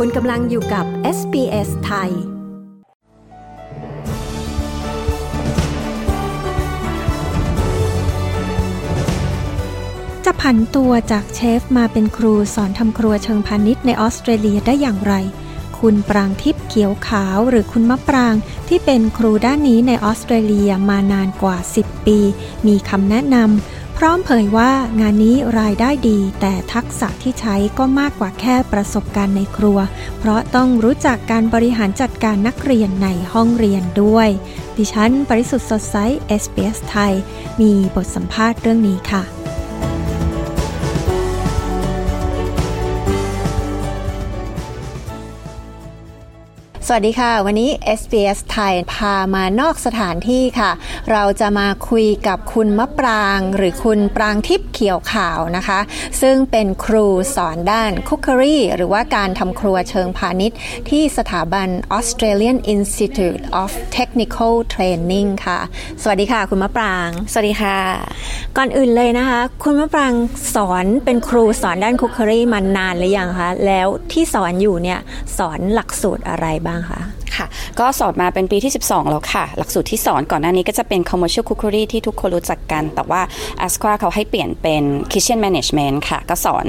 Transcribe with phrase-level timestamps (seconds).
[0.00, 0.86] คุณกำลังอยู่กับ
[1.18, 2.10] SBS ไทย
[10.24, 15.14] จะผันตัวจากเชฟมาเป็นครูสอนทำครัวเชิงพาณิชย์ในออสเตรเลียได้อย่างไร
[15.78, 18.34] คุณปรางทิพย์เขียวขาวหรือคุณมะปราง
[18.68, 22.18] ที่เป็นครูด้านนี้ในออสเตรเลียมานานกว่า 10 ปี
[22.66, 29.78] มีคำแนะนำ พร้อมเผยว่างานนี้รายได้ดี แต่ทักษะที่ใช้ก็มากกว่าแค่ประสบการณ์ในครัว
[30.18, 34.28] เพราะต้องรู้จักการบริหารจัดการนักเรียนในห้องเรียนด้วย
[34.76, 35.96] ดิฉัน ปริสุทธ์สดใส
[36.26, 37.12] เอสเปสไทย
[37.60, 39.22] มีบทสัมภาษณ์เรื่องนี้ค่ะ
[46.88, 47.70] สวัสดีค่ะ วันนี้
[48.00, 50.70] SBS ไทยพามานอกสถานที่ค่ะ
[51.12, 55.80] เราจะมาคุยกับคุณมะปรางหรือคุณปรางทิพย์เขียวขาวนะคะ
[56.20, 57.06] ซึ่งเป็นครู
[57.36, 60.58] สอนด้านคุกเ r อรี่หรือว่าการทำครัวเชิงพาณิชย์
[60.90, 65.58] ที่สถาบัน Australian Institute of Technical Training ค่ะ
[66.02, 67.78] สวัสดีค่ะ คุณมะปราง สวัสดีค่ะ
[68.56, 70.12] ก่อนอื่นเลยนะคะ คุณมะปราง
[70.54, 75.00] สอนเป็นครูสอนด้านคุกเ r อรี่มานานหรือยังคะแล้วที่สอนอยู่เนี่ย
[75.38, 77.00] สอนหลักสูตรอะไรบ้างคะ
[77.36, 77.46] ค่ะ
[77.80, 83.22] ก็สอนมาเป็นปีที่ 12 แล้วค่ะ หลักสูตรที่สอนก่อนหน้านี้ก็จะเป็น commercial cookery ที่ทุกคนรู้จักกัน แต่ว่า
[83.66, 86.66] a s q u a เขาให้เปลี่ยนเป็น kitchen management ค่ะ ก็สอน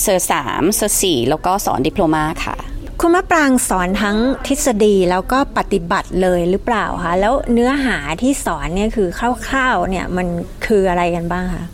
[0.00, 2.56] Cert สาม Cert สี่แล้วก็สอน diploma ค่ะ
[3.00, 9.08] คุณมะปรางสอนทั้งทฤษฎีแล้วก็ปฏิบัติเลยหรือเปล่าคะแล้วเนื้อหาที่สอนเนี่ยคือ
[9.48, 10.26] คร่าวๆเนี่ยมัน
[10.66, 11.64] คืออะไรกันบ้างคะ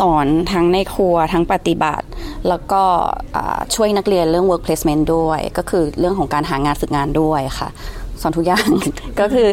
[0.00, 2.06] สอนทั้งในครัวทั้งปฏิบัติ
[2.48, 2.82] แล้วก็
[3.74, 7.68] ช่วยนักเรียนเรื่อง work placement ด้วย ก็คือเรื่องของการหางานฝึกงานด้วยค่ะ
[8.22, 8.68] สอนทุกอย่าง
[9.20, 9.48] ก็คือ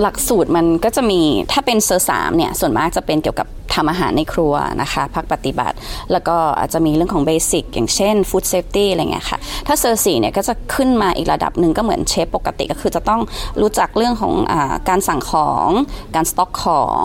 [0.00, 1.20] หลักสูตรมันก็จะมี
[1.52, 5.76] ถ้าเป็น Cert สามเนี่ยส่วนมากจะเป็นเกี่ยวกับทำอาหารในครัวนะคะภาคปฏิบัติ
[6.12, 13.20] แล้วก็อาจจะมีเรื่องของ basic อย่างเช่น food safety อะไรเงี้ยค่ะ ถ้า Cert สี่เนี่ยก็จะขึ้นมาอีกระดับหนึ่งก็เหมือนเชฟปกติก็คือจะต้อง
[13.60, 14.54] รู้จักเรื่องของอ
[14.88, 15.68] การสั่งของ
[16.14, 17.02] การสต็อกของ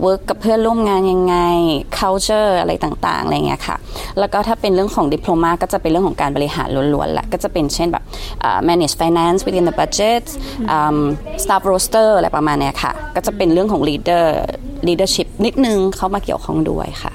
[0.00, 1.36] work กับเพื่อนร่วมงานยังไง
[1.98, 3.76] culture อะไรต่างๆอะไรเงี้ยค่ะ
[4.18, 8.04] แล้วก็ถ้าเป็นเรื่องของ diploma ก็จะเป็นเรื่องของการบริหารล้วนๆแหละก็จะเป็นเช่นแบบ
[8.68, 9.95] manage finance within the budget
[10.76, 10.98] um,
[11.42, 14.26] staff roster อะไรประมาณนี้ค่ะ ก็จะเป็นเรื่องของ leader
[14.86, 17.14] leadership นิดนึงเข้ามาเกี่ยวข้องด้วยค่ะ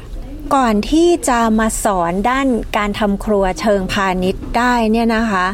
[0.56, 2.48] ก่อนที่จะมาสอนด้าน
[2.78, 5.46] การทำครัวเชิงพาณิชย์ได้เนี่ยนะคะ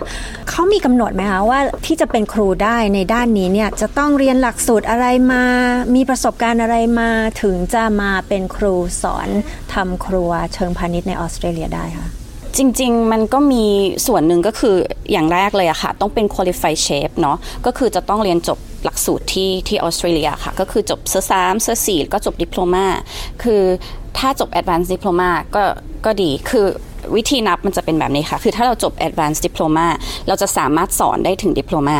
[0.50, 5.44] เขามีกำหนดไหมคะว่าที่จะเป็นครูได้ในด้านนี้เนี่ยจะต้องเรียนหลักสูตรอะไรมา
[5.96, 7.12] มีประสบการณ์อะไรมา
[7.42, 9.30] ถึงจะมาเป็นครูสอน
[9.74, 12.17] ทำครัวเชิงพาณิชย์ในออสเตรเลียได้คะ
[12.58, 13.66] จริง ๆ มันก็มี
[14.08, 14.76] ส่วนหนึ่งก็คือ
[15.12, 22.86] อย่างแรกเลยอะค่ะ ต้องเป็น qualified chef เนาะก็คือจะต้องเรียนจบหลักสูตรที่ที่ออสเตรเลียค่ะ ก็คือจบ Cert สาม Cert สี่ก็จบ diploma
[23.44, 23.62] คือ
[24.18, 25.64] ถ้าจบ advanced diploma ก็
[26.06, 26.66] ก็ดีคือ
[27.16, 29.88] วิธีนับมันจะเป็นแบบนี้ค่ะ คือถ้าเราจบ advanced diploma
[30.28, 31.98] เราจะสามารถสอนได้ถึง diploma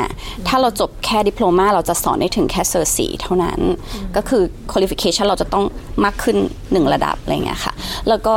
[0.48, 3.60] ถ้าเราจบแค่ diploma เราจะสอนได้ถึงแค่ Cert สี่เท่านั้น
[4.16, 5.66] ก็คือ qualification เราจะต้อง
[6.04, 6.38] มากขึ้น
[6.72, 7.74] หนึ่งระดับอะไรเงี้ยค่ะ
[8.10, 8.36] แล้วก็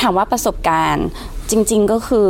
[0.00, 1.06] ถามว่าประสบการณ์
[1.50, 2.28] จริง ๆ ก็คือ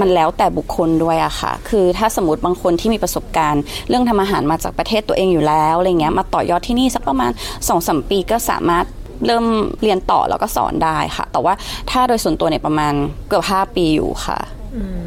[0.00, 8.86] มันแล้วแต่บุคคลด้วยอะค่ะ คือถ้าสมมติบางคนที่มีประสบการณ์ เรื่องทำอาหารมาจากประเทศตัวเองอยู่แล้วอะไรเงี้ยมาต่อยอดที่นี่สักประมาณ2อสปีก็สามารถ
[9.26, 9.46] เริ่ม
[9.82, 11.54] เรียนต่อแล้วก็สอนได้ค่ะ แต่ว่า
[11.90, 12.92] ถ้าโดยส่วนตัวเนี่ยประมาณ
[13.28, 14.38] เกือบ 5 ปีอยู่ค่ะ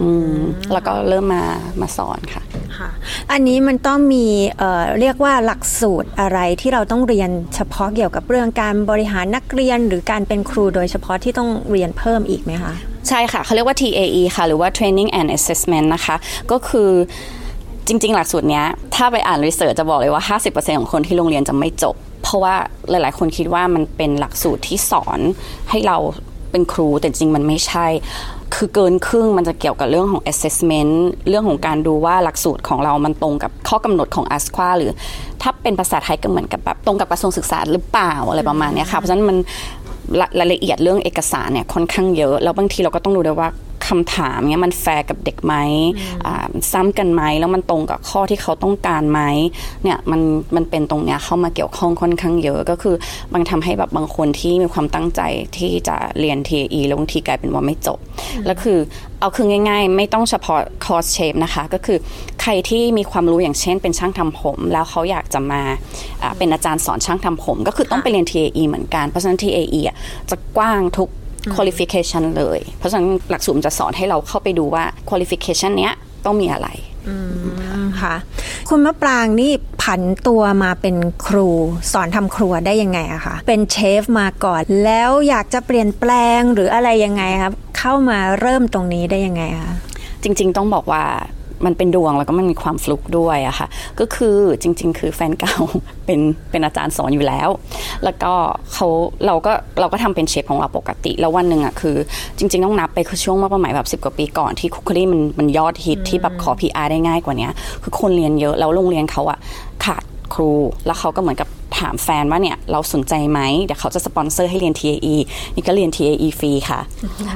[0.02, 0.38] อืม
[0.72, 1.44] แล้วก็เริ่มมา
[1.82, 2.44] มาสอนค่ะ
[2.78, 2.90] ค่ะ
[3.32, 4.26] อันนี้มันต้องมี
[4.58, 16.16] เอ่อเรียกว่าหลักสูตรอะไรที่เราต้องเรียนเฉพาะเกี่ยวกับเรื่องการบริหารนักเรียนหรือการเป็นครูโดยเฉพาะที่ต้องเรียนเพิ่มอีกไหมคะใช่ค่ะเขาเรียกว่า TAE ค่ะ หรือว่า Training and Assessment นะคะ
[16.52, 16.90] ก็คือ
[17.88, 18.64] จริง ๆ หลักสูตรนี้
[18.96, 22.56] ถ้าไปอ่านรีเสิร์ชจะบอกเลยว่า 50%ของคนที่โรงเรียนจะไม่จบ เพราะว่า
[22.90, 25.20] หลาย ๆ คนคิดว่ามันเป็นหลักสูตรที่สอน
[25.70, 25.98] ให้เรา
[26.52, 27.88] เป็นครูแต่จริงมันไม่ใช่
[28.56, 30.94] คือเกินครึ่งมันจะเกี่ยวกับเรื่องของ assessment
[31.30, 34.92] เรื่องของการดูว่าหลักสูตรของเรามันตรงกับข้อกำหนดของ a s q u a หรือ
[35.42, 39.38] ถ้าเป็นภาษาไทยก็เหมือนกับแบบตรงกับกระทรวงศึกษาหรือเปล่าอะไรประมาณนี้ค่ะ เพราะฉะนั้นมัน
[40.40, 43.50] รายละเอียดเรื่องเอกสารเนี่ยค่อนข้างเยอะ แล้วบางทีเราก็ต้องดูด้วยว่า
[43.88, 45.56] คำถามเนี้ยมันแฟร์กับเด็กไหม
[46.72, 49.22] ซ้ำกันไหมแล้วมันตรงกับข้อที่เขาต้องการไหม
[49.84, 50.22] เนี่ยมัน
[50.56, 52.96] มันเป็นตรงเนี้ยเข้ามาเกี่ยวข้องค่อนข้างเยอะก็คือ
[53.34, 55.22] บางทำให้แบบบางคนที่มีความตั้งใจ
[55.58, 58.00] ที่จะเรียน TAE แล้วบางทีกลายเป็นว่าไม่จบ
[58.46, 58.80] แล้วคือ
[59.20, 61.98] เอาคือง่ายๆ ไม่ต้องเฉพาะคอร์สเชฟนะคะ ก็คือ
[62.42, 65.62] ใครที่มีความรู้อย่างเช่น เป็นช่างทำผม แล้วเขาอยากจะมา
[66.38, 69.82] เป็นอาจารย์สอนช่างทำผม ก็คือต้องไปเรียน TAE เหมือนกัน เพราะฉะนั้น TAE
[70.30, 71.10] จะกว้างทุก
[71.56, 75.94] qualification เลย เพราะฉะนั้นหลักสูตรจะสอนให้เราเข้าไปดูว่า qualification เนี้ย
[76.26, 76.68] ต้องมีอะไร
[78.02, 78.16] ค่ะ
[78.70, 79.52] คุณมะปรางนี่
[79.82, 80.96] ผันตัวมาเป็น
[81.26, 81.50] ครู
[81.94, 89.74] สอนทำครัวได้ยังไงอะคะเป็นเชฟมาก่อน แล้วอยากจะเปลี่ยนแปลงหรืออะไรยังไงครับ เข้ามาเริ่มตรงนี้ได้ยังไงคะ
[90.24, 91.04] จริง ๆ ต้องบอกว่า
[91.66, 93.68] มันเป็นดวงแล้วก็มันมีความฟลุกด้วยอะค่ะ
[94.00, 95.56] ก็คือจริง ๆ คือแฟนเก่า
[96.06, 96.20] เป็น
[96.52, 97.50] เป็นอาจารย์สอนอยู่แล้ว
[98.04, 98.34] แล้วก็
[98.74, 98.88] เขา
[99.26, 101.96] เราก็เราก็ทำเป็นเชฟของเราปกติ แล้ววันหนึ่งอะคือ
[102.38, 107.50] จริง ๆ ต้องนับไปคือช่วงเมื่อประมาณแบบสิบกว่าปีก่อนที่คุกคลี่มันมันยอดฮิตที่แบบขอพีอาร์ได้ง่ายกว่านี้
[107.84, 109.40] คือคนเรียนเยอะแล้วโรงเรียนเขาอะ
[109.86, 110.04] ขาด
[110.34, 110.52] ครู
[110.86, 111.50] แล้วเขาก็เหมือนกับ
[111.80, 115.16] ถามแฟนว่าเนี่ยเราสนใจไหมเดี๋ยวเขาจะสปอนเซอร์ให้เรียน TAE
[115.56, 116.80] นี่ก็เรียน TAE ฟรีค่ะ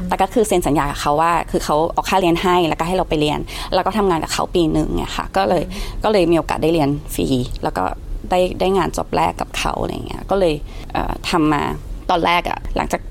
[0.07, 3.39] แต่ก็คือเซ็นสัญญากับเขาว่า คือเขาเอาค่าเรียนให้แล้วก็ให้เราไปเรียน
[3.73, 5.63] แล้วก็ทำงานกับเขาปีหนึ่งเนี่ยค่ะ ก็เลย
[6.03, 7.27] ก็เลยมีโอกาสได้เรียนฟรี
[7.63, 7.83] แล้วก็
[8.29, 10.53] ได้ได้งานจบแรกกับเขาอะไรเงี้ยก็เลย
[10.91, 11.63] เอ่อทำมา
[12.09, 13.01] ตอนแรกอะหลังจาก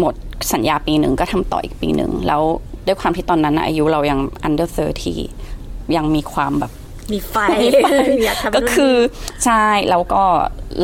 [0.00, 0.14] หมด
[0.52, 2.42] สัญญาปีหนึ่งก็ทำต่ออีกปีหนึ่งแล้ว
[2.86, 4.68] ด้วยความที่ตอนนั้นน่ะอายุเรายัง under
[5.32, 6.72] 30ยังมีความแบบ
[7.12, 7.36] มีไฟ
[8.24, 8.94] อยากทำก็คือ
[9.44, 10.22] ใช่แล้วก็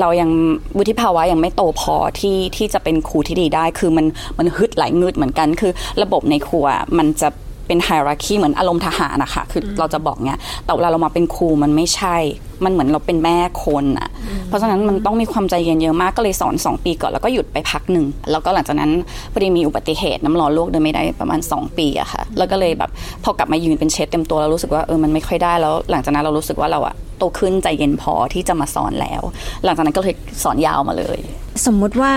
[0.01, 0.31] เรายัง
[0.77, 4.07] วุฒิภาวะยังไม่โตพอที่ที่จะเป็นครูที่ดีได้ คือมัน
[4.39, 5.73] มันฮึดหลายงึดเหมือนกันคือ
[6.03, 6.67] ระบบในครัว
[6.99, 7.29] มันจะ
[7.67, 12.17] เป็นไฮรักีเหมือนอารมณ์ทหารนะคะคือเราจะบอกเนี้ยแต่เวลาเรามาเป็นครูมันไม่ใช่
[12.65, 14.09] มันเหมือนเราเป็นแม่คนอะ
[14.49, 18.91] เพราะฉะนั้นมันต้องมีความใจเย็นเยอะมากก็เลยสอน 2 ปีก่อนแล้วก็หยุดไปพักหนึ่งแล้วก็หลังจากนั้น
[19.33, 22.91] พอดีมีอุบัติเหตุน้ำร้อนลวกเดินไม่ได้ประมาณ 2 ปีอะค่ะ แล้วก็เลยแบบ
[23.25, 29.23] พอกลับมายืนเป็นเชฟเต็มตัวแล้วรู้สึกว่าเออมันไม่ค่อยได้แล้ว หลังจากนั้นเรารู้สึกว่าเราอะโตขึ้นใจเย็นพอที่จะมาสอนแล้ว
[29.65, 31.19] หลังจากนั้นก็เลยสอนยาวมาเลย
[31.67, 32.13] สมมุติว่า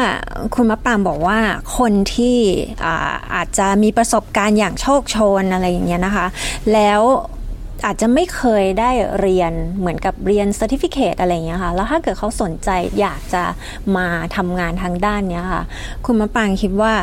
[0.56, 1.40] คุณมะปรางบอกว่า
[1.78, 2.38] คนที่
[2.86, 2.96] อา
[3.36, 6.26] อาจจะมีประสบการณ์อย่างโชคโชนอะไรอย่างเงี้ยนะคะ
[6.74, 7.02] แล้ว
[7.86, 12.70] อาจจะไม่เคยได้เรียนเหมือนกับเรียน c e r t i f i c a t e อะไรอย่างเงี้ยค่ะแล้วถ้าเกิดเขาสนใจ
[13.00, 13.44] อยากจะ
[13.98, 15.64] มาทำงานทางด้านเนี้ยค่ะ
[16.06, 16.94] คุณมะปรางคิดว่า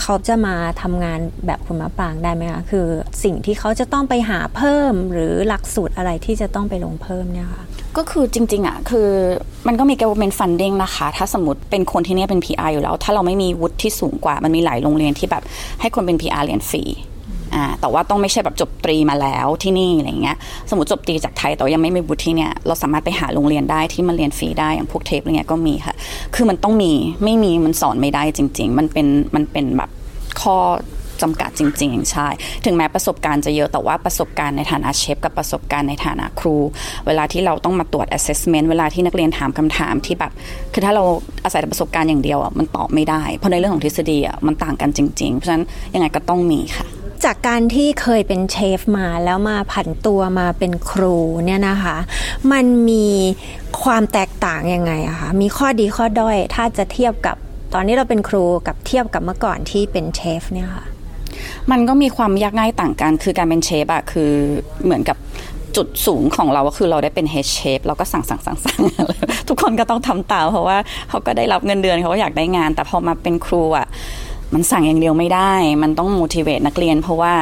[0.00, 2.86] เขาจะมาทำงานแบบคุณมะปรางได้ไหมคะคือ
[3.24, 7.62] สิ่งที่เขาจะต้องไปหาเพิ่ม หรือหลักสูตรอะไรที่จะต้องไปลงเพิ่มเนี่ยค่ะ
[7.96, 9.08] ก็คือจริง ๆอะคือ
[9.66, 15.42] มันก็มี government funding นะคะ ถ้าสมมติเป็นคนที่เนี่ยเป็น PR อยู่แล้ว ถ้าเราไม่มีวุฒิที่สูงกว่ามันมีหลายโรงเรียนที่แบบ
[15.80, 16.82] ให้คนเป็น PR เรียนฟรี
[17.54, 20.36] อ่าแต่ว่าต้องไม่ใช่แบบจบตรีมาแล้วที่นี่อะไรเงี้ย
[20.70, 25.94] สมมติจบตรีจากไทยแต่ยังไม่มีวุฒิที่เนี่ยเราสามารถไปหาโรงเรียนได้ที่มันเรียนฟรีได้อย่างพวกเทปอะไรเงี้ยก็มีค่ะ
[26.34, 26.92] คือมันต้องมี
[27.24, 29.90] ไม่มีมันสอนไม่ได้จริง ๆ มันเป็นมันเป็นแบบ
[30.40, 30.56] ข้อ
[31.24, 32.28] จำกัดจริงๆใช่
[32.64, 36.56] ถึงแม้ประสบการณ์จะเยอะแต่ว่าประสบการณ์ในฐานะเชฟกับประสบการณ์ในฐานะครู
[37.06, 40.32] เวลาที่เราต้องมาตรวจ assessment เวลาที่นักเรียนถามคำถามที่แบบ
[40.72, 41.04] คือถ้าเรา
[41.44, 46.86] อาศัยแต่ประสบการณ์อย่างเดียวอะมันตอบไม่ได้ เพราะในเรื่องของทฤษฎีอะมันต่างกันจริงๆ เพราะฉะนั้นยังไงก็ต้องมีค่ะ
[47.24, 51.16] จากการที่เคยเป็นเชฟมาแล้วมาผันตัวมาเป็นครู
[51.46, 51.96] เนี่ยนะคะ
[52.52, 53.06] มันมี
[53.82, 57.36] ความแตกต่างยังไงอะคะมีข้อดีข้อด้อยถ้าจะเทียบกับ
[57.74, 60.84] ตอนนี้เราเป็นครูกับเทียบกับเมื่อก่อนที่เป็นเชฟเนี่ยค่ะ
[61.70, 64.32] มันก็มีความยากง่ายต่างกัน คือการเป็นเชฟอะคือ
[64.84, 65.16] เหมือนกับ
[65.76, 68.78] จุดสูงของเราก็คือเราได้เป็นเฮดเชฟเราก็สั่งสั่งสั่งสั่ง
[69.48, 70.76] ทุกคนก็ต้องทำตามเพราะว่า
[71.08, 73.86] เขาก็ได้รับเงินเดือนเขาก็อยากได้งาน แต่พอมาเป็นครูอะ
[74.54, 75.52] มันสั่งอย่างเดียวไม่ได้
[75.82, 77.34] มันต้อง motivate นักเรียน เพราะว่า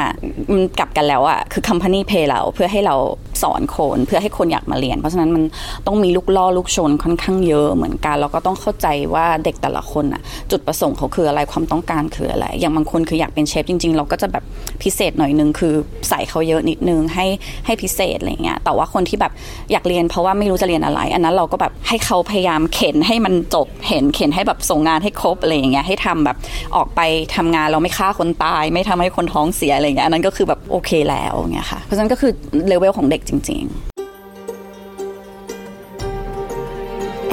[0.52, 2.96] มันกลับกันแล้วอะคือ company pay เราเพื่อให้เรา
[3.42, 5.42] สอนคนเพื่อให้คนอยากมาเรียน เพราะฉะนั้นมัน
[5.86, 14.44] ต้องมีลูกล่อลูกชนค่อนข้างเยอะเหมือนกันแล้วก็ต้องเข้าใจว่าเด็กแต่ละคนอะจุดประสงค์เขาคืออะไรความต้องการคืออะไร อย่างบางคนคืออยากเป็นเชฟจริง ๆ เราก็จะแบบ
[14.82, 15.74] พิเศษหน่อยนึงคือ
[16.08, 17.26] ใส่เขาเยอะนิดนึงให้
[17.66, 19.32] ให้พิเศษอะไรเงี้ยแต่ว่าคนที่แบบ
[19.72, 26.36] อยากเรียนเพราะว่าไม่รู้จะเรียนอะไร อันนั้นเราก็แบบให้เขาพยายามเข็นให้มันจบเห็นเข็นให้แบบส่งงานให้ครบอะไรอย่างเงี้ยให้ทำแบบ
[26.76, 27.00] ออกไป
[27.36, 32.32] ทำงานเราไม่ฆ่าคนตาย ไม่ทำให้คนท้องเสียอะไรเงี้ยอันนั้นก็คือแบบโอเคแล้วเงี้ยค่ะเพราะฉะนั้นก็คือ
[32.68, 33.96] เลเวลของเด็กจริง ๆ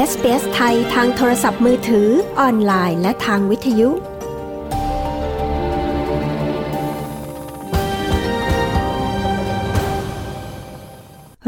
[0.09, 2.07] SBS ไทยทางโทรศัพท์มือถือ
[2.39, 3.89] ออนไลน์และทางวิทยุ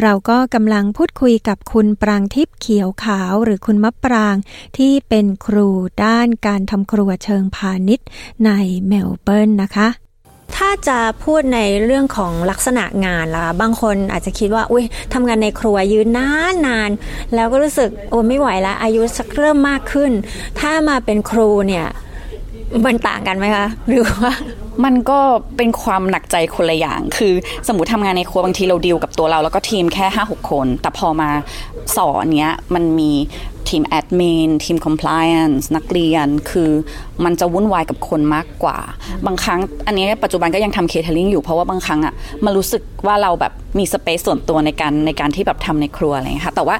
[0.01, 4.35] เราก็กำลังพูดคุยกับคุณปรางทิพย์เขียวขาวหรือคุณมะปราง
[4.77, 5.69] ที่เป็นครู
[6.05, 8.07] ด้านการทำครัวเชิงพาณิชย์
[8.45, 8.51] ใน
[8.87, 9.87] เมลเบิร์นนะคะ
[10.57, 16.89] ถ้าจะพูดในเรื่องของลักษณะงานล่ะบางคนอาจจะคิดว่าอุ้ยทำงานในครัวยืนนานนาน
[17.35, 20.11] แล้วก็รู้สึกโอ้ไม่ไหวแล้วอายุสักเริ่มมากขึ้น
[20.59, 21.85] ถ้ามาเป็นครูเนี่ย
[22.85, 24.31] มันต่างกันไหมคะหรือว่า
[24.85, 25.19] มันก็
[25.57, 27.33] เป็นความหนักใจคนละอย่าง คือ
[27.67, 31.29] สมมติทำงานในครัวบางทีเราดีลกับตัวเรา แล้วก็ทีมแค่ 5 6 คน แต่พอมา
[31.97, 33.11] สอนเนี้ยมันมี
[33.75, 36.71] ทีมแอดมินทีม compliance นักเรียน คือ
[37.25, 38.77] มันจะวุ่นวายกับคนมากกว่า
[39.25, 42.13] บางครั้ง อันนี้ปัจจุบันก็ยังทำ catering อยู่เพราะว่าบางครั้งอะ
[42.45, 46.75] มันรู้สึกว่าเราแบบมี space ส่วนตัวในการในการที่แบบทำในครัวอะไรอย่างเงี้ยค่ะแต่ว่า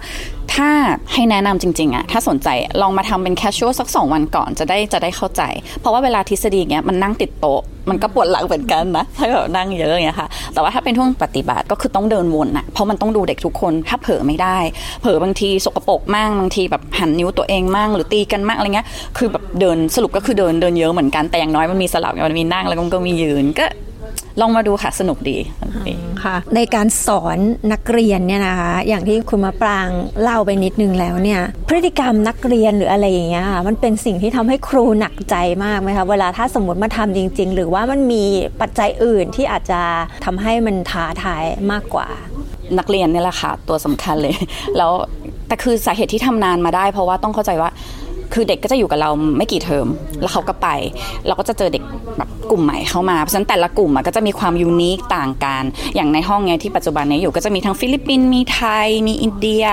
[0.56, 0.70] ถ้า
[1.14, 2.50] ให้แนะนำจริงๆอะถ้าสนใจ
[2.82, 5.42] ลองมาทำเป็น casual สักสองวันก่อนจะได้จะได้เข้าใจ
[5.80, 14.58] เพราะว่าเวลาทฤษฎีเงี้ยมันนั่งติดโต๊ะมันก็ปวดหลังเหมือนกันนะถ้าแบบนั่งเยอะอย่างเงี้ยค่ะ แต่ว่าถ้าเป็นช่วงปฏิบัติก็คือต้องเดินวนอะเพราะมันต้องดูเด็กทุกคนถ้าเผลอไม่ได้
[15.02, 23.66] เผลอบางทีสกปรกมั่งบางทีแบบหันนิ้วตัวเองมั่งหรือตีกันมั่งอะไรเงี้ยคือแบบเดินสรุปก็คือเดินเดินเยอะเหมือนกันแต่อย่างน้อยมันมีสลับมันมีนั่งแล้วก็มียืนก็
[24.42, 25.38] ลองมาดูค่ะสนุกดี
[26.24, 27.38] ค่ะในการสอน
[27.74, 29.90] นักเรียนเนี่ยนะคะ อย่างที่คุณมาปราง
[30.22, 38.24] เล่าไปนิดนึงแล้วเนี่ย พฤติกรรมนักเรียนหรืออะไรอย่างเงี้ยมันเป็นสิ่งที่ทำให้ครูหนักใจมากไหมคะเวลาถ้าสมมติมาทำจริง ๆ หรือว่ามันมี
[38.62, 39.82] ปัจจัยอื่นที่อาจจะ
[40.26, 42.08] ทำให้มันท้าทายมากกว่า
[42.78, 44.34] นักเรียนนี่แหละค่ะตัวสำคัญเลย
[44.78, 44.92] แล้ว
[45.48, 47.70] แต่คือสาเหตุที่ทำนานมาได้ เพราะว่าต้องเข้าใจว่า
[48.36, 49.88] คือเด็กก็จะอยู่กับเราไม่กี่เทอม
[50.22, 50.68] แล้วเขาก็ไป
[51.28, 51.84] เราก็จะเจอเด็ก
[52.18, 55.64] แบบกลุ่มใหม่เข้ามาเพราะฉะนั้นแต่ละกลุ่มก็จะมีความยูนิคต่างกัน
[55.96, 59.64] อย่างในห้องเนี้ยที่ปัจจุบันนี้อยู่ก็จะมีทั้งฟิลิปปินส์มีไทย มีอินเดีย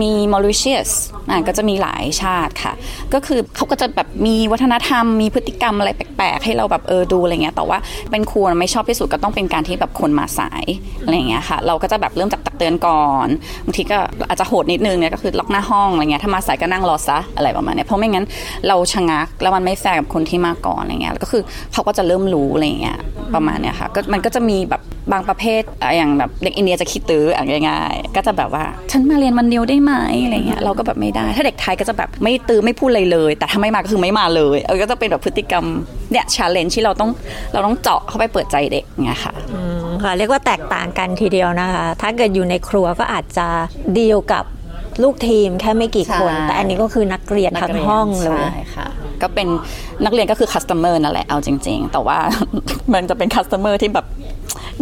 [0.00, 0.90] มีมอริเชียส
[1.30, 2.72] อ่าก็จะมีหลายชาติค่ะ
[3.14, 7.78] ก็คือเขาก็จะแบบมีวัฒนธรรม มีพฤติกรรมอะไรแปลกๆ ให้เราแบบเออดูอะไรเงี้ยแต่ว่า
[8.10, 10.64] เป็นครูไม่ชอบที่สุดก็ต้องเป็นการที่แบบคนมาสาย
[11.04, 13.28] อะไรเงี้ยค่ะ เราก็จะแบบเริ่มจากตักเตือนก่อน
[13.64, 13.98] บางทีก็
[14.28, 18.26] อาจจะโหดนิดนึงเนี่ยก็คือล็อกหน้าห้องอะไรเงี้ยถ้ามาสายก็นั่งรอซะอะไรประมาณนี้เพราะไม่งั้น
[18.68, 22.98] เราชะงักแล้วมันไม่แฟร์กับคนที่มาก่อนอะไรเงี้ยก็คือเขาก็จะเริ่มรู้อะไรเงี้ย
[23.34, 25.62] ประมาณเนี้ยค่ะก็มันก็จะมีแบบบางประเภท
[25.96, 35.64] อย่างแบบเด็กอินเดียจะคิดตื้ออ่ง่ายๆก็จะแบบว่า ฉันมาเรียนวันเดียวได้ไหมอะไรเงี้ยเราก็แบบไม่ได้ ถ้าเด็กไทยก็จะแบบไม่ตื้อไม่พูดอะไรเลย แต่ถ้าไม่มาก็คือไม่มาเลยเออก็จะเป็นแบบพฤติกรรม
[36.12, 37.10] เนี่ย challengeนจ์ที่เราต้อง
[37.52, 43.46] เราต้องเจาะเข้าไปเปิดใจเด็กเงี้ยค่ะอืมค่ะเรียกว่าแตกต่างกันทีเดียวนะคะ ถ้าเกิดอยู่ในครัวก็อาจจะ
[43.98, 44.44] ดีลกับ
[45.02, 48.86] ลูกทีมแค่ไม่กี่คน แต่อันนี้ก็คือนักเรียนทั้งห้องเลยใช่ค่ะ
[49.22, 49.48] ก็เป็น
[50.04, 52.18] นักเรียนก็คือ customer นั่นแหละเอาจริง ๆ แต่ว่า
[52.94, 54.06] มันจะเป็น customer ที่แบบ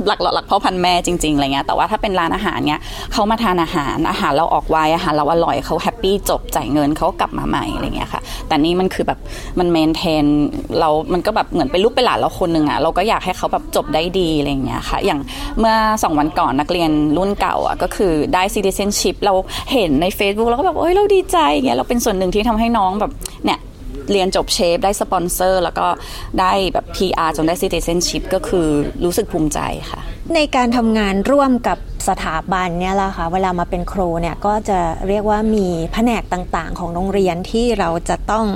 [0.07, 2.81] หลักหลักพ่อพันแม่จริงๆอะไรเงี้ยแต่ว่าถ้าเป็นร้านอาหารเนี้ย
[3.13, 9.19] เขามาทานอาหารอาหารเราออกไวอาหารเราอร่อยเขา happy จบจ่ายเงินเขากลับมาใหม่อะไรเงี้ยค่ะ แต่นี่มันคือแบบ
[9.59, 10.25] มัน maintain
[10.81, 15.21] เรา มันก็แบบเหมือนเป็นลูกเป็นหลานเราคนหนึ่งอะเราก็อยากให้เขาแบบจบได้ดีอะไรเงี้ยค่ะ อย่าง
[15.59, 19.35] เมื่อสองวันก่อนนักเรียนรุ่นเก่าอะก็คือได้ citizenship เรา
[19.73, 23.13] เห็นใน Facebook เราก็แบบโอ้ยเราดีใจเงี้ยเราเป็นส่วนหนึ่งที่ทำให้น้องแบบ
[23.45, 23.59] เนี่ย
[24.13, 25.87] เรียนจบเชฟได้สปอนเซอร์ แล้วก็
[26.41, 28.67] ได้แบบ PR จนได้ citizenship ก็คือ
[29.05, 29.61] รู้สึกภูมิใจ
[29.91, 30.01] ค่ะ
[30.35, 38.47] ในการทำงานร่วมกับสถาบันเนี่ยแหละค่ะเวลามาเป็นครูเนี่ยก็จะเรียกว่ามีแผนกต่างๆ ของโรงเรียนที่เราจะต้อง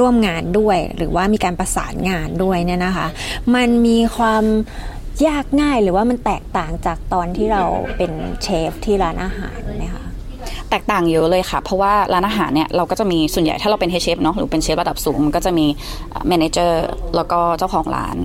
[0.00, 3.06] ร่วมงานด้วย หรือว่ามีการประสานงานด้วยเนี่ยนะคะ
[3.54, 4.44] มันมีความ
[5.26, 7.62] ยากง่ายหรือว่ามันแตกต่างจากตอนที่เรา
[7.96, 10.03] เป็นเชฟที่ร้านอาหารไหมคะ
[10.74, 15.66] ตกต่างเยอะเลยค่ะ เพราะว่าร้านอาหารเนี่ยเราก็จะมีส่วนใหญ่ถ้าเราเป็น head chef เนาะหรือเป็นเชฟระดับสูงมันก็จะมี
[16.28, 18.16] manager แล้วก็เจ้าของร้าน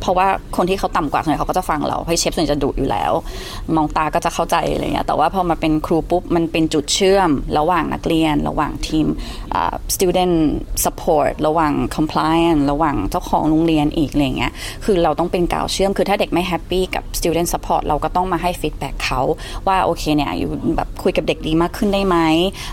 [0.00, 0.26] เพราะว่า
[0.56, 3.12] คนที่เขาต่ำกว่าส่วนใหญ่เขาก็จะฟังเราเพราะเชฟส่วนใหญ่จะดุอยู่แล้ว
[3.76, 9.06] มองตาก็จะเข้าใจอะไรเงี้ยแต่ว่าพอมาเป็นครูปุ๊บมันเป็นจุดเชื่อม ระหว่างนักเรียน ระหว่างทีม
[9.94, 10.36] student
[10.84, 14.52] support ระหว่าง compliance ระหว่างเจ้าของโรงเรียนอีกอะไรเงี้ย
[14.84, 19.20] คือเราต้องเป็นกาวเชื่อม คือถ้าเด็กไม่ happy กับ student support เราก็ต้องมาให้ feedback เขา
[19.66, 22.16] ว่าโอเคเนี่ยอยู่แบบคุยกับเด็กดีมากขึ้นได้ไหม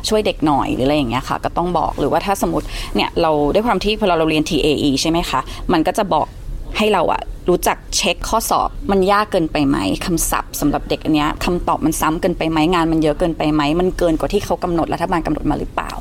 [0.10, 5.40] ช่วยเด็กหน่อยหรืออะไรอย่างเงี้ยค่ะ ก็ต้องบอกหรือว่าถ้าสมมติเนี่ยเราด้วยความที่พอเราเรียน TAE ใช่ไหมคะ
[5.74, 6.28] มันก็จะบอก
[6.78, 15.92] ให้เราอะ รู้จักเช็คข้อสอบมันยากเกินไปไหมคำศัพท์สำหรับเด็กอันนี้คำตอบมันซ้ำเกินไปไหมงานมันเยอะเกินไปไหมมันเกินกว่าที่เขากำหนดรัฐบาลกำหนดมาหรือเปล่า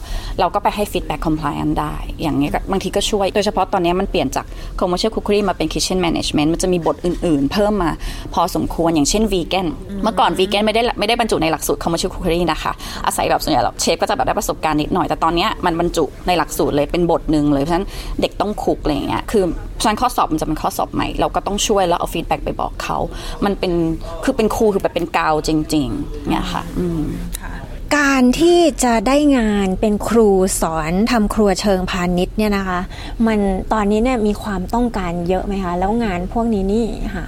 [0.40, 4.46] เราก็ไปให้ feedback compliance ได้ อย่างนี้บางทีก็ช่วย โดยเฉพาะตอนนี้มันเปลี่ยนจาก
[4.80, 7.90] commercial cookery มาเป็น kitchen management มันจะมีบทอื่นๆ เพิ่มมา
[8.34, 9.66] พอสมควรอย่างเช่น vegan
[10.02, 12.72] เมื่อก่อน vegan ไม่ได้ไม่ได้บรรจุในหลักสูตร commercial cookery นะคะ
[13.06, 17.86] อาศัยแบบส่วนใหญ่เชฟก็จะแบบได้ประสบการณ์นิดหน่อยแต่ตอนนี้มันบรรจุในหลักสูตรเลยเป็นบทหนึ่งเลยเพราะฉะนั้น
[18.20, 19.44] เด็กต้องคุกอะไรอย่างเงี้ยคือ
[19.74, 22.98] เพราะฉะนั้นข้อสอบมันจะเป็นข้อสอบใหม่เราก็ต้องช่วยแล้วเอาฟีดแบ็กไปบอกเขา
[23.44, 23.72] มันเป็น
[24.24, 26.62] คือเป็นครูคือแบบเป็นกาวจริงๆเนี่ยค่ะ
[27.96, 30.28] การที่จะได้งานเป็นครู
[30.60, 32.80] สอนทำครัวเชิงพาณิชย์เนี่ยนะคะ
[33.26, 33.38] มัน
[33.72, 37.26] ตอนนี้เนี่ยมีความต้องการเยอะไหมคะ แล้วงานพวกนี้นี่หา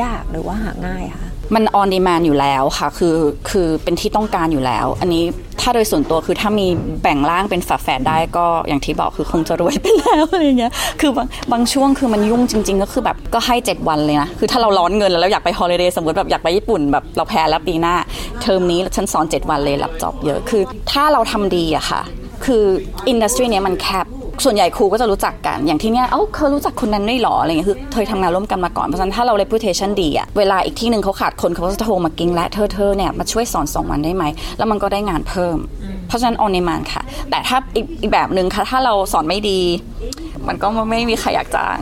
[0.00, 3.16] ยากหรือว่าหาง่ายคะ มัน on demandอยู่แล้วค่ะ คือ
[3.50, 5.22] คือเป็นที่ต้องการอยู่แล้ว อันนี้
[5.60, 6.66] ถ้าโดยส่วนตัวคือถ้ามี
[7.02, 17.94] แบ่งร่างเป็นฝาแฝดได้ก็อย่างที่บอกคือคงจะรวยไปแล้วอะไรเงี้ย คือบางบางช่วงคือมันยุ่งจริง ๆ ก็คือแบบก็ให้ 7 วันเลยนะ คือถ้าเราร้อนเงินแล้วอยากไป holiday สมมติแบบอยากไปญี่ปุ่นแบบเราแพ้แล้วปีหน้า
[18.42, 22.00] เทอมนี้ฉันสอน 7 วันเลยรับ job เยอะ คือ ถ้าเราทำดีอะค่ะ
[22.44, 22.64] คือ
[23.08, 24.06] industry เนี้ยมันแคบ
[24.44, 34.24] ส่วนใหญ่ครูก็จะรู้จักกัน อย่างที่เนี้ยเอ้าเคยรู้จักคนนั้นได้หรออะไรเงี้ยคือเคยทำงานร่วมกันมาก่อน เพราะฉะนั้นถ้าเรา reputation ดีอะเวลาอีกที่หนึ่งเขาขาดคนเขาก็จะโทรมากริ๊งละเธอเธอเนี่ยมาช่วยสอนสองวันได้ไหม
[34.58, 35.56] แล้วมันก็ได้งานเพิ่ม
[36.08, 37.56] เพราะฉะนั้นออนไลน์ค่ะ แต่ถ้า
[38.02, 39.60] อีกแบบหนึ่งค่ะถ้าเราสอนไม่ดี
[40.48, 41.78] มันก็ไม่มีใครอยากจ้าง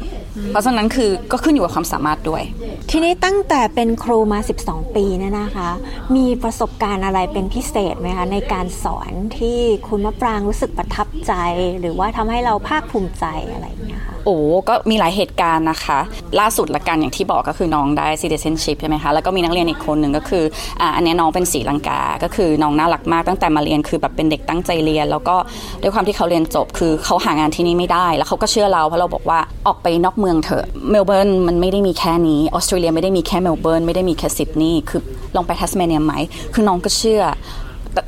[0.50, 2.42] เพราะฉะนั้นคือก็ขึ้นอยู่กับความสามารถด้วย
[2.90, 5.70] ทีนี้ตั้งแต่เป็นครูมา 12 ปีเนี่ยนะคะ
[6.16, 11.32] มีประสบการณ์อะไรเป็นพิเศษไหมคะในการสอนที่คุณมะปรางรู้สึกประทับใจ
[11.80, 14.36] หรือว่าทำให้เราภาคภูมิใจอะไรอย่างเงี้ยค่ะโอ้
[14.68, 15.98] ก็มีหลายเหตุการณ์นะคะ
[16.40, 20.44] ล่าสุดละกันอย่างที่บอกก็คือน้องได้ citizenship ใช่ไหมคะ แล้วก็มีนักเรียนอีกคนหนึ่งก็คือ
[20.80, 25.36] อ่าอันนี้น้องเป็นสีลังกา ก็คือน้องน่ารักมากตั้งแต่มาเรียนคือแบบเป็นเด็กตั้งใจเรียน แล้วก็
[25.82, 35.00] ด้วยความที่เขาเรียนจบคือเขาหางานที่นี่ไม่ได้ แล้วเขาก็เชื่อเราเพราะเราบอกว่าออกไปนอกเมืองเถอะเมลเบิร์นมันไม่ได้มีแค่นี้ออสเตรเลียไม่ได้มีแค่เมลเบิร์นไม่ได้มีแค่ซิดนีย์คือ
[35.36, 36.14] ลองไปทัสเมเนียไหม
[36.54, 37.22] คือน้องก็เชื่อ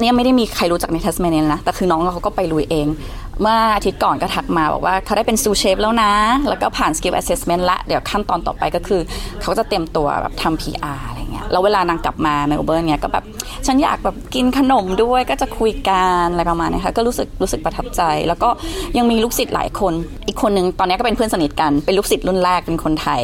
[0.00, 2.86] เนี่ยไม่ได้มีใครรู้จักในทัสเมเนียนะแต่คือน้องเขาก็ไปลุยเอง
[3.40, 6.12] เมื่ออาทิตย์ก่อนก็ทักมาบอกว่าเขาได้เป็น sous chef แล้วนะ
[6.48, 9.00] แล้วก็ผ่าน skill assessment ละเดี๋ยวขั้นตอนต่อไปก็คือ
[9.42, 13.24] เขาจะเตรียมตัวแบบทำ PR อะไรเงี้ยแล้วเวลานางกลับมาเมลเบิร์นเนี่ยก็แบบ
[13.66, 18.48] ฉันอยากแบบกินขนมด้วยก็จะคุยกันอะไรประมาณนี้ค่ะก็รู้สึกรู้สึกประทับใจ แล้วก็
[18.98, 19.92] ยังมีลูกศิษย์หลายคน
[20.26, 23.20] อีกคนนึงตอนนี้ก็เป็นเพื่อนสนิทกันเป็นลูกศิษย์รุ่นแรกเป็นคนไทย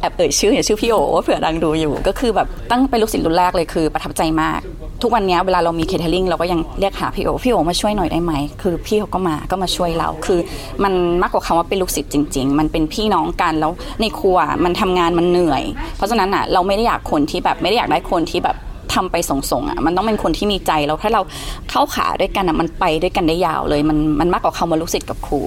[0.00, 4.60] แอบเอ่ยชื่ออย่าชื่อพี่โอเผื่อดังดูอยู่ ก็คือแบบตั้งเป็นลูกศิษย์รุ่นแรกเลยคือประทับใจมาก
[5.02, 10.40] ทุกวันนี้เวลาเรามีเคเทอริงเราก็ยังเรียกหาพี่โอพี่โอมาช่วยหน่อยได้ไหมคือพี่เขาก็มาก็มาช่วยเรา คือ
[10.84, 15.62] มันมากกว่าคำว่าเป็นลูกศิษย์จริง ๆ มันเป็นพี่น้องกันแล้วในครัวมันทำงานมันเหนื่อย
[15.96, 18.56] เพราะฉะนั้นอะเราไม่ได้อยากคนที่แบบไม่ได้อยากได้คนที่แบบ
[18.94, 21.22] ทำไปส่งๆอะมันต้องเป็นคนที่มีใจแล้วถ้าเรา
[21.70, 25.42] เข้าขาด้วยกันอะมันไปด้วยกันได้ยาวเลย มันมันมากกว่าคำว่าลูกศิษย์กับครู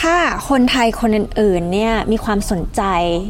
[0.00, 0.16] ถ้า
[0.48, 2.82] คนไทยคนอื่นๆเนี่ยมีความสนใจ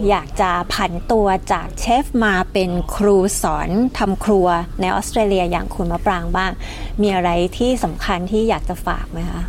[0.09, 4.47] อยากจะผันตัวจากเชฟมาเป็นครูสอนทำครัว
[4.81, 6.51] ในออสเตรเลียอย่างคุณมะปรางบ้าง
[7.03, 9.43] มีอะไรที่สำคัญที่อยากจะฝากไหมคะ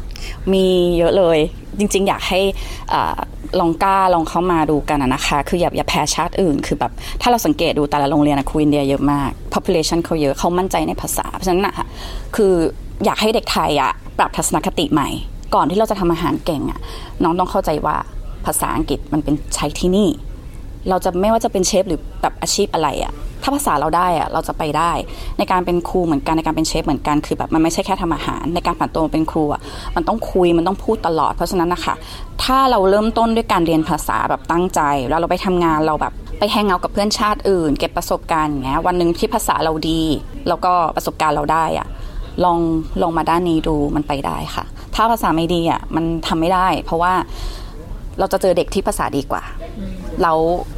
[0.53, 0.65] มี
[0.98, 1.39] เยอะเลย
[1.79, 2.39] จริง ๆ อยากให้
[2.93, 2.95] อ
[3.59, 11.75] ลองกล้าลองเข้ามาดูกันนะคะ คืออย่าอย่าแพ้ชาติอื่น คือแบบถ้าเราสังเกตดูแต่ละโรงเรียนอะครูอินเดียเยอะมาก population เขาเยอะเขามั่นใจในภาษา เพราะฉะนั้นอะ
[12.36, 12.53] คือ
[13.05, 15.09] อยากให้เด็กไทยอะปรับทัศนคติใหม่
[15.55, 16.79] ก่อนที่เราจะทำอาหารเก่งอะ
[17.24, 17.95] น้องต้องเข้าใจว่า
[18.45, 20.09] ภาษาอังกฤษมันเป็นใช้ที่นี่
[20.89, 24.91] เราจะไม่ว่าจะเป็นเชฟหรือแบบอาชีพอะไรอะ ถ้าภาษาเราได้อะเราจะไปได้
[25.38, 29.62] ในการเป็นครูเหมือนกันในการเป็นเชฟเหมือนกันคือแบบมันไม่ใช่แค่ทำอาหาร ในการผ่านตัวมาเป็นครูอะ
[29.96, 31.96] มันต้องคุยมันต้องพูดตลอด เพราะฉะนั้นนะคะ
[32.43, 40.01] ถ้าเราเริ่มต้นด้วยการเรียนภาษาแบบตั้งใจ แล้วเราไปทำงานเราแบบไปแฮงเอาท์กับเพื่อนชาติอื่น เก็บประสบการณ์อย่างเงี้ยวันหนึ่งที่ภาษาเราดี
[40.48, 41.88] แล้วก็ประสบการณ์เราได้อะ
[42.43, 42.60] ลอง
[43.01, 44.63] ลองมาด้านนี้ดูมันไปได้ค่ะ
[44.96, 47.13] ถ้าภาษาไม่ดีอะมันทำไม่ได้ เพราะว่า
[48.19, 49.43] เราจะเจอเด็กที่ภาษาดีกว่า
[50.22, 50.34] เรา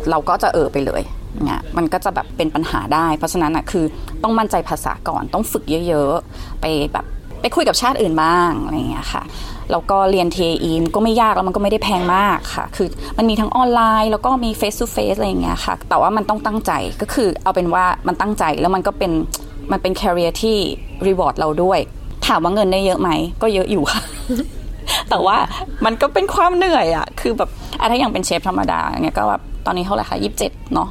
[0.10, 1.02] เราก็จะเออไปเลย
[1.44, 3.86] เนี่ยมันก็จะแบบเป็นปัญหาได้ เพราะฉะนั้นอะคือ
[4.24, 7.06] ต้องมั่นใจภาษาก่อนต้องฝึกเยอะๆ ไปแบบ
[7.42, 9.24] ไปคุยกับชาติอื่นบ้างอะไรอย่างเงี้ยค่ะ
[9.72, 19.12] แล้วก็เรียน TAE มันก็ไม่ยากแล้วมันก็ไม่ได้แพงมากค่ะ คือมันมีทั้งออนไลน์แล้วก็มี face to face อะไรอย่างเงี้ยค่ะ แต่ว่ามันต้องตั้งใจก็คือเอาเป็นว่ามันตั้งใจแล้วมันก็เป็น
[19.72, 20.58] มันเป็น career ที่
[21.08, 21.80] reward เราด้วย
[22.28, 23.10] ถามว่าเงินได้เยอะไหม
[23.42, 24.02] ก็เยอะอยู่ค่ะ
[25.10, 25.38] แต่ว่า
[25.86, 30.90] มันก็เป็นความเหนื่อยอะคือแบบอะถ้าอย่างเป็นเชฟธรรมดาเนี่ยก็แบบตอนนี้เท่าไหร่คะยี่สิบเจ็ดเนาะ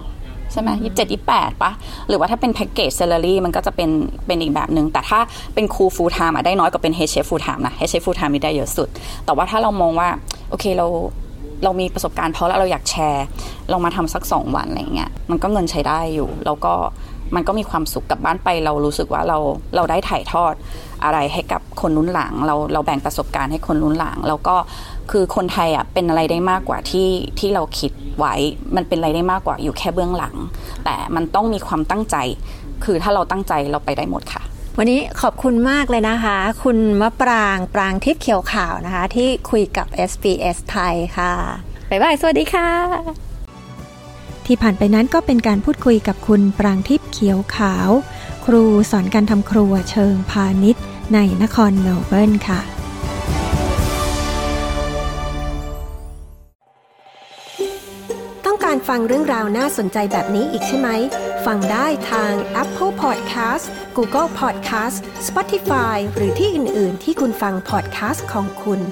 [0.53, 1.71] ใช่ไหมยี่สิบเจ็ดยี่แปดปะ
[2.09, 3.91] หรือว่าถ้าเป็น package salary มันก็จะเป็น
[4.27, 5.21] เป็นอีกแบบหนึ่งแต่ถ้า
[5.55, 8.89] เป็นครู full-time อะได้น้อยกว่าเป็น head chef full-time นะ head chef full-time นี่ได้เยอะสุด
[9.25, 10.09] แต่ว่าถ้าเรามองว่า
[10.51, 10.87] โอเคเรา
[11.65, 13.25] เรามีประสบการณ์พอแล้วเราอยากแชร์
[13.71, 16.75] เรามาทำสักสองวันอะไรเงี้ยมันก็เงินใช้ได้อยู่ แล้วก็
[17.35, 19.39] มันก็มีความสุขกลับบ้านไป เรารู้สึกว่าเรา
[19.77, 20.55] เราได้ถ่ายทอด
[21.05, 24.57] อะไรให้กับคนรุ่นหลัง เราเราแบ่งประสบการณ์ให้คนรุ่นหลัง แล้วก็
[25.11, 28.35] คือคนไทยอะเป็นอะไรได้มากกว่าที่ที่เราคิดไว้
[28.77, 30.35] มันเป็นอะไรได้มากกว่าอยู่แค่เบื้องหลัง
[30.85, 32.17] แต่มันต้องมีความตั้งใจ
[32.85, 34.43] คือถ้าเราตั้งใจเราไปได้หมดค่ะ
[34.79, 41.33] วันนี้ขอบคุณมากเลยนะคะ คุณมะปรางปรางทิพย์เขียวขาวนะคะ ที่คุยกับ SBS ไทยค่ะ
[41.91, 43.30] บ๊ายบาย สวัสดีค่ะ
[44.53, 47.91] ที่ผ่านไปนั้นก็เป็นการพูดคุยกับคุณปรางทิพย์เขียวขาว
[48.47, 50.83] ครูสอนการทำครัวเชิงพาณิชย์
[51.15, 52.61] ในนครเมลเบิร์นค่ะ
[58.47, 60.89] ต้องการฟังเรื่องราวน่าสนใจแบบนี้อีกใช่ไหม
[61.47, 62.33] ฟังได้ทาง
[62.63, 63.65] Apple Podcast
[63.97, 64.97] Google Podcast
[65.29, 68.83] Spotify หรือที่อื่น ๆ ที่คุณฟัง podcast ของคุณ